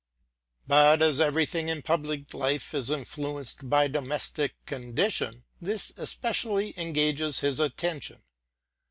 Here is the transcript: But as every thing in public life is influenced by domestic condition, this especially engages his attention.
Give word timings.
But 0.65 1.03
as 1.03 1.21
every 1.21 1.45
thing 1.45 1.69
in 1.69 1.83
public 1.83 2.33
life 2.33 2.73
is 2.73 2.89
influenced 2.89 3.69
by 3.69 3.87
domestic 3.87 4.55
condition, 4.65 5.43
this 5.61 5.93
especially 5.95 6.73
engages 6.75 7.41
his 7.41 7.59
attention. 7.59 8.23